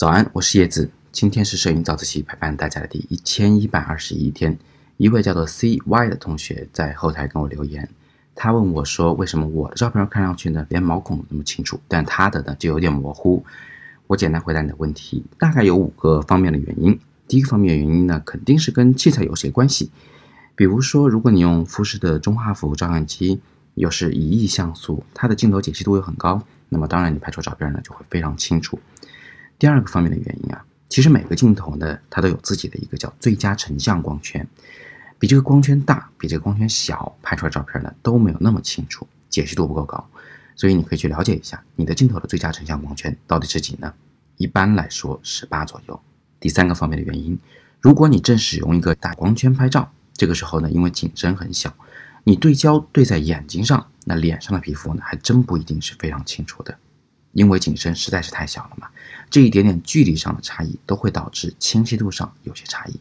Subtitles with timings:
[0.00, 0.90] 早安，我是叶子。
[1.12, 4.58] 今天是摄影早自习陪伴大家的第一千一百二十一天。
[4.96, 7.86] 一位叫做 CY 的同学在后台跟我留言，
[8.34, 13.44] 他问我说：“为什么我的照片看上去呢，连毛孔都那么清楚，但他的呢就有点模糊？”
[14.08, 16.98] 我简单回答你的问题，大概有五个方面的原因。
[17.28, 19.90] 第一个方面原因呢，肯定是跟器材有些关系。
[20.54, 23.42] 比如说，如果你用富士的中画幅照相机，
[23.74, 28.78] 又是一亿像素，它的镜头解析度又很高，那么当然你拍出照片呢就会非常清楚。
[29.60, 34.44] 第二个方面的原因啊，其实每个镜头呢，它都有自己的一个叫最佳成像光圈，
[35.18, 40.02] 比这个光圈大，比这个光圈小，拍出来照片呢都没有那么清楚，解析度不够高。
[40.56, 43.92] 所以你可以去了解一下你的镜头的最佳成像光圈到底是几呢？
[44.38, 46.00] 一般来说十八左右。
[46.40, 47.38] 第三个方面的原因，
[47.82, 51.70] 如果你正使用一个大光圈拍照，这个时候呢，因为景深很小，
[52.24, 56.78] 你对焦对在眼睛上，那脸上的皮肤呢，还真不一定是非常清楚的。
[57.32, 58.89] 因为景深实在是太小了嘛，
[59.30, 63.00] 这一点点距离上的差异都会导致清晰度上有些差异。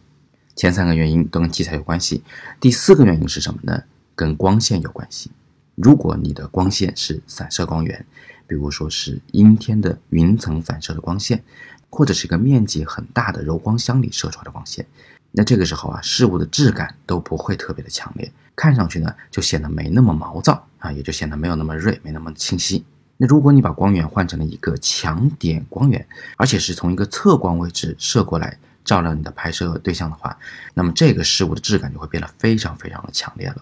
[0.55, 2.23] 前三个原因都跟器材有关系，
[2.59, 3.83] 第四个原因是什么呢？
[4.15, 5.31] 跟光线有关系。
[5.75, 8.05] 如果你的光线是散射光源，
[8.45, 11.41] 比如说是阴天的云层反射的光线，
[11.89, 14.85] 或者是一个面积很大的柔光箱里射出来的光线，
[15.31, 22.83] 那这个时候啊，事物的质感都不会特别的强烈，看上去呢就显得没那么毛躁啊，也就显得没有那么锐，没那么清晰。
[23.21, 30.37] 那如果你把光源换成了一个强点光源，而且是从一个侧光位置射过来照亮你的拍摄对象的话，
[30.73, 33.57] 那么这个事物的质感就会变得非常非常的强烈了。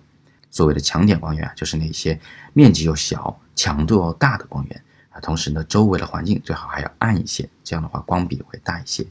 [0.51, 2.19] 所谓的强点光源啊，就是那些
[2.53, 9.03] 面积又小、强度又大的光源啊，同时呢，周围的环境最好还要暗一些，这样的话光比会大一些。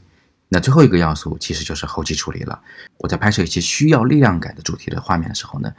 [0.47, 2.57] 那最后一个要素其实就是后期处理了。
[2.99, 5.73] 我在拍摄一些需要力量感的主题的画面的时候呢，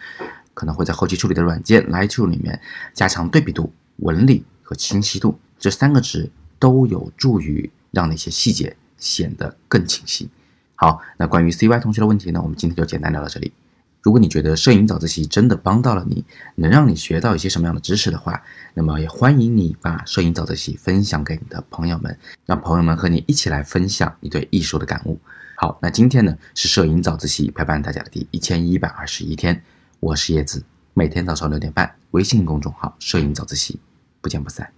[0.52, 2.60] 可能会在后期处理的软件 Lightroom 里面
[2.92, 4.44] 加强对比度、纹理。
[4.68, 10.28] 和清晰度这三个值都有助于让那些细节显得更清晰。
[10.74, 13.50] 好，那关于 CY 同学的问题呢，我们今天就简单聊到这里。
[14.02, 16.22] 如果你觉得摄影早自习真的帮到了你，
[16.56, 18.42] 能让你学到一些什么样的知识的话，
[18.74, 25.18] 那么也欢迎你把摄影早自习分享给你的朋友们，让朋友们和你一起来分享你对艺术的感悟。
[25.56, 29.62] 好，那今天呢是摄影早自习陪伴大家的第一千一百二十一天，
[30.00, 33.80] 我是叶子，每天早上六点半，微信公众号摄影早自习。
[34.20, 34.72] 不见不散。